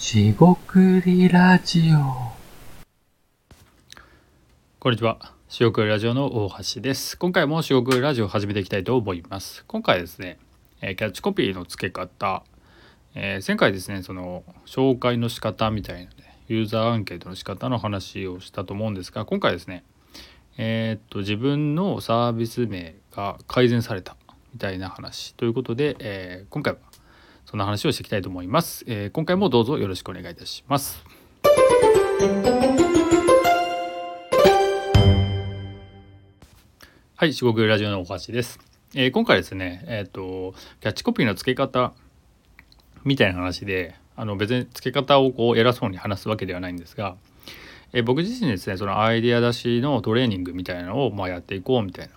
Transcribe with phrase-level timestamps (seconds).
[0.00, 2.32] しごくりラジオ。
[4.78, 5.34] こんにちは。
[5.50, 7.18] しごくりラジオの大橋です。
[7.18, 9.62] 今回もしごくりラジオを始めていきたいと思います。
[9.66, 10.38] 今回ですね、
[10.80, 12.44] えキャッチコピーの付け方、
[13.14, 19.84] えー前回ですね、その紹介の仕方みたいなね、ユーザーアンケートの仕方の話をしたと思うんですが、今回ですね、
[20.56, 24.16] えーっと自分のサービス名が改善された
[24.54, 26.78] みたいな話ということで、えー今回は
[27.50, 31.04] そんな話をしていきたいと思います、えー今回もどうぞよろしくお願いいたします。
[37.16, 38.60] はい、四国ラジオのお橋です。
[38.94, 41.92] えー今回ですね、えっ、とキャッチコピーの付け方
[43.02, 47.16] みたいな話で、あの別に付け方をこう偉そうに話すわけではないんですが、
[47.92, 52.12] えー僕自身ですね、そのアイデア出しのトレーニングみたいなのをまあやっていこうみたいな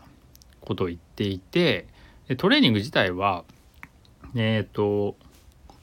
[0.61, 1.87] ことを言っていて、
[2.37, 3.45] トレーニング自体は
[4.35, 5.15] えっ、と、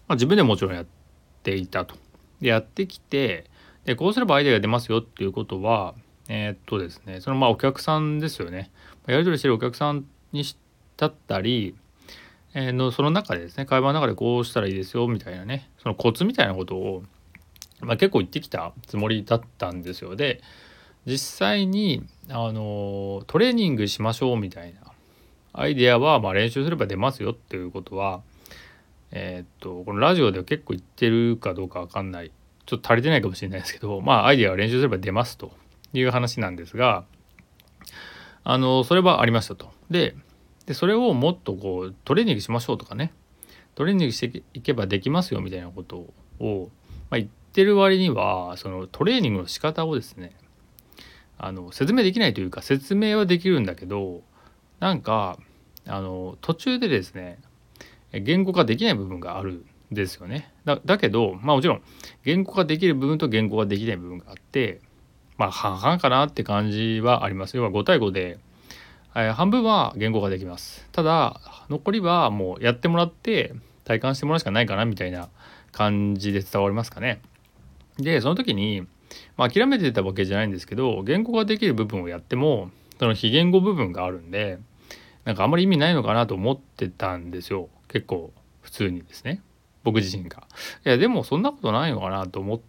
[0.08, 0.86] まあ、自分でもちろんやっ
[1.42, 1.94] ていたと。
[2.40, 3.44] でやってきて
[3.84, 5.94] でこうすればアイデアが出ますよっていうことは
[6.28, 8.70] えーっとですねそのまあお客さんですよね
[9.06, 10.56] やり取りしてるお客さんにし
[10.96, 11.74] だったり、
[12.52, 17.02] えーのその中でですね会話の中でこうしたらいいですよみたいなねそのコツみたいなことを、
[17.80, 20.42] まあ、結構言ってきたつもりだったんですよで
[21.06, 24.80] 実際にあのトレーニングしましょうみたいな
[25.52, 28.20] アイデアはま練習すれば出ますよっていうことは
[29.12, 32.30] えーっとこのラジオでは結構言ってるかどうかわかんない。
[32.66, 35.52] ちょっと足りてないかもしれないですけどまあアイデアは練習すれば出ますと。
[35.92, 37.04] いう話なんですが
[38.44, 39.70] あのそれはありましたと。
[39.90, 40.14] で
[40.66, 43.12] でそれをもっとこうトレーニングしましょうとかね。
[43.74, 46.70] トレーニングしていけばできますよみたいなことを、
[47.08, 50.32] まあ、言ってる割にはそのトレーニングの仕方をですね
[51.38, 54.22] あの説明できないというか説明はできるんだけど
[54.80, 55.38] なんか
[55.86, 57.38] あの途中でですね
[58.12, 60.52] 言語化できない部分があるんですよね。
[60.64, 61.82] だけどまあもちろん
[62.24, 64.80] 言語化できる部分と言語化できない部分があって
[65.36, 67.56] まあ半々かなって感じはあります。
[67.56, 68.38] 要は5対5で、
[69.14, 70.86] えー半分は言語化できます。
[70.92, 73.54] ただ残りはもうやってもらって
[73.84, 75.28] 体感してもらうしかないかなみたいな
[75.72, 77.20] 感じで伝わりますかね。
[77.98, 78.86] でその時に、
[79.36, 84.58] まあ、諦めてたわけじゃないんですけど言語化できる部分をやってもその非言語部分があるんで
[85.24, 89.42] なんかあんまり意味ないのかなと思ってたんですよ結構普通にですね
[89.82, 90.46] 僕自身が。
[90.84, 92.60] いやでもそんなことないのかなと思っ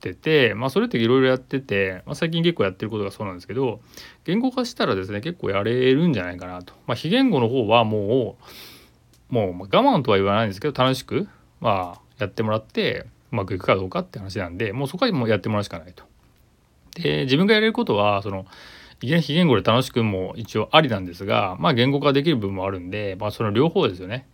[0.00, 3.80] ててまあそれっていろいろやってて、まあ、最近結構やってることがそうなんですけど
[4.24, 6.74] 言語化したらですね結構やれるんじゃないかなと。
[6.86, 8.36] まあ、非言語の方はも
[9.30, 11.28] うもう我慢とは言わないんですけど楽しく
[11.60, 16.04] まあやってもらってうまくいくかどうかって話なんでもうそこはもうやってもらうしかないと。
[16.94, 18.46] で自分がやれることはその
[19.00, 24.26] いきなり非言語で楽しくも一応ありなんですがまあ言語化できる部分もあるんで、まあ、その両方ですよね。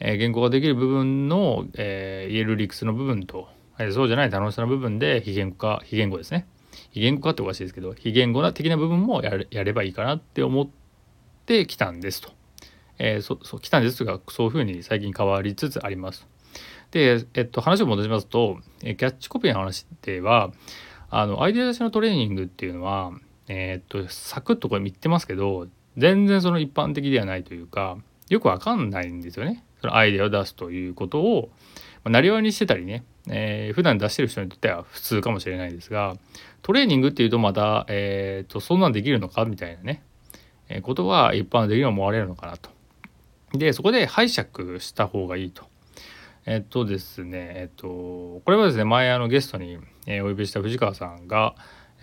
[0.00, 3.48] えー言語化できる部分の、え言える理屈の部分と、
[3.78, 6.46] えそうじゃない楽しさの部分で非言語化非言語ですね
[6.90, 10.68] 非言語化っておかしいですけど非言語な的な部分もやれやればいいかなって思っ
[11.46, 12.32] てきたんですと。
[12.98, 16.26] えーそそ来たんですがそういうふうに最近変わりつつあります。
[16.90, 20.52] で、えっと、話を戻しますと、えキャッチコピーの話では
[21.10, 23.12] あのアイデア出しのトレーニングっていうのは、
[23.48, 27.98] えーっとサクッとこれ言ってますけど全然その一般的ではないというか
[28.34, 29.64] よくわかんないんですよね。
[29.80, 31.50] そのアイデアを出すということを、
[32.02, 36.16] まあ、なりわいにしてたりね、えー普段出してる人にとっては普通かもしれないですが
[36.62, 40.02] トレーニングっていうとまた、えー、とそんなんできるのかみたいなね、
[40.68, 42.70] えーことは一般的に思われるのかなと。
[43.52, 45.64] でそこで拝借した方がいいと。
[46.46, 51.54] えっとですねえっとこれはですね前あのゲストに、えお呼びした藤川さんが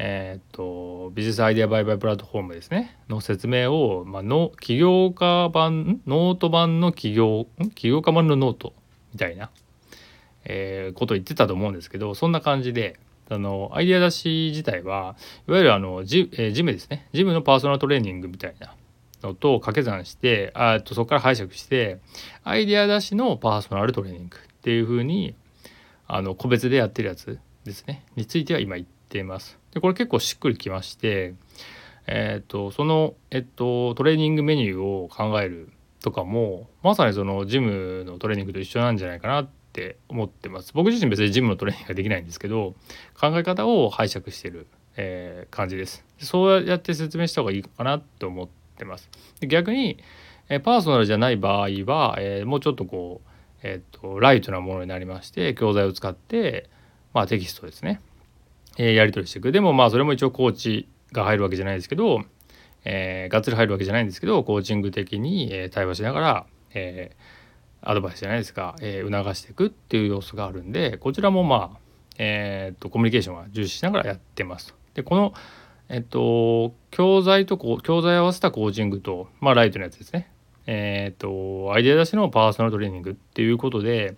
[0.03, 2.97] えっとビジネスアイデア売買プラットフォームですね。
[3.07, 7.45] の説明を、まあ、の起業家版ノート版の起業
[7.75, 8.73] 起業家版のノート
[9.13, 9.51] みたいな、
[10.43, 15.15] えーことを言ってたと思うんですけどそんな感じであのアイデア出し自体は
[15.47, 17.07] いわゆるあのジ,、えージムですね。
[17.13, 18.73] ジムのパーソナルトレーニングみたいな
[19.21, 21.99] のと掛け算してあとそこから拝借して
[22.43, 25.35] アイデア出しのパーソナルトレーニングっていう風に
[26.07, 28.03] あの個別でやってるやつですね。
[28.15, 29.60] については今言ってます。
[29.73, 31.33] でこれ結構しっくりきまして
[32.07, 35.71] えっ、とその、えっと、トレーニングメニューを考える
[36.01, 40.73] とかもまさにそのジムのトレーニングと一緒なんじゃないかなって思ってます。
[40.73, 42.75] 僕自身別にジムのトレーニングができないんですけど
[43.19, 46.03] 考え方を拝借してる、えー感じです。
[46.17, 48.47] そうやって説明した方がいいかなと思っ
[48.77, 49.09] てます。
[49.39, 49.99] で逆に、
[50.49, 53.29] えパーソナルじゃない場合は、えーもうちょっとこう、
[53.63, 56.69] えー、とライトなものになりまして教材を使って、
[57.13, 58.01] まあ、テキストですね、
[58.77, 62.23] えやり取りしていくでもまあそれも一応コーチが入るわけじゃないですけど、
[62.85, 67.15] えーがっつり入るわけじゃないんですけどコーチング的に、え対話しながら、え
[67.81, 71.81] アドバイスじゃないですか、え促していくっていう要素があるんでこちらもまあ
[72.23, 74.75] えーと、コミュニケーションは重視しながらやってます。
[74.93, 75.33] でこの
[75.89, 80.31] えっと教材とこ教材合わせたコーチングとまあライトのやつですね。
[80.67, 84.15] えっ、とアイデア出しのパーソナルトレーニングっていうことで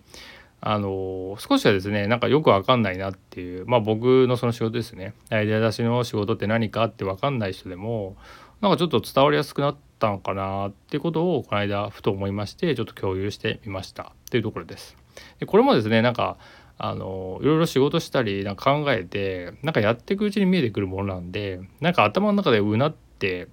[0.66, 8.16] あの少しはですねなんかよく分かんないなっていうまあ僕のその仕事ですねアイデア出しの仕事って何かって分かんない人でも
[8.62, 14.96] なんかちょっと伝わりやすくなったのかなっていうことをこの間ふと思いましてちょっと共有してみましたっていうところです。
[15.38, 16.38] でこれもですねなんか
[16.78, 23.48] あのいろいろ仕事したりなんか考えてなんかやっていくうちに見えてくるものなんでなんか頭の中でうなって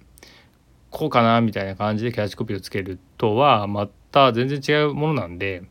[0.88, 5.64] こうかなみたいな感じでキャッチコピーをつけるとはまた全然違うものなんで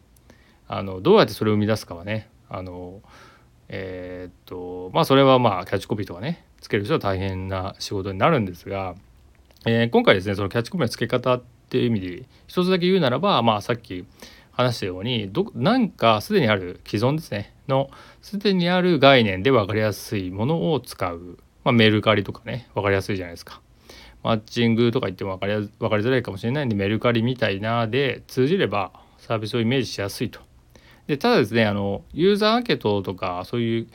[0.73, 3.01] あのどうやってそれを生み出すかはねあの
[3.67, 8.95] えー、っとまあそれはまあキャッチコピーとかねつける人は大変な仕事になるんですが、
[9.65, 14.05] えー、今回ですねそのキャッチコピーのつけ方っていう意味で一つだけ言うならばまあさっき
[14.51, 17.89] 話したようにどなんかすでにある既存ですねの
[18.21, 23.61] すでにある概念で分かりやすいものを使う、まあ、メルカリとかね分かりやすいじゃないですか。
[24.23, 30.50] マッチングとか言っても分かり分かりづらいかもしれないんでメルカリみたいなで通じればサービスをイメージしやすいと。
[31.07, 33.87] でただですねあのユーザーアンケートとかそういう、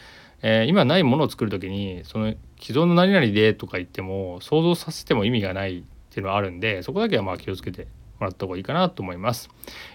[0.43, 7.87] えー、今ないものを作る時にその既存の何々でとか言っても想像させても意味がないっていうのはあるんでそこだけはまあ気をつけて
[8.19, 9.51] もらった方がいいかなと思います。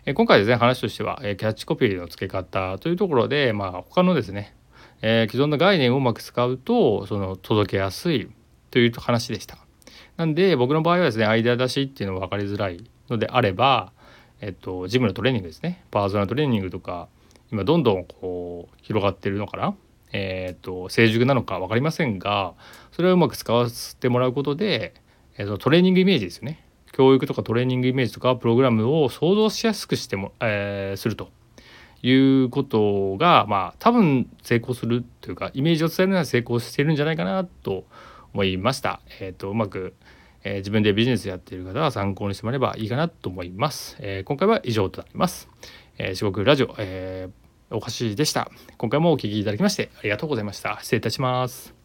[0.06, 4.56] え今回ですね話としては、えキャッチコピーの付け方というところで、まあ、他のですね、
[5.02, 8.30] え既存の概念をうまく使うとその届けやすい
[8.70, 9.58] という話でした。
[10.18, 13.92] なんで僕の場合はですねアイデア出しっていうのも分かりづらいのであれば、
[14.42, 15.84] えっと、ジムのトレーニングですね。
[15.92, 17.08] パーソナルトレーニングとか
[17.52, 19.76] 今どんどんこう広がってるのかな。
[20.14, 22.54] えっと成熟なのか分かりませんが
[22.92, 24.94] それをうまく使わせてもらうことで、
[25.38, 26.66] えっと、トレーニングイメージですよね。
[26.92, 31.30] 教育とかトレーニングイメージとかプログラムを想像しやすくしても、えー、すると。
[32.04, 37.86] いうことがまあ多分成功するというかイメージを伝えるのは成功してるんじゃないかなと
[38.34, 39.02] 思いました。
[39.20, 39.94] えーと、うまく、
[40.44, 43.98] えー、自分でビジネスやっている方は参考にしてもらえばいいかなと思います。
[44.00, 45.50] えー、今回は以上となります。
[45.98, 48.52] えー、四国ラジオ、えー、おかしでした。
[48.78, 50.80] 今回もお聴きいただきましてありがとうございました。
[50.82, 51.81] 失礼いたします。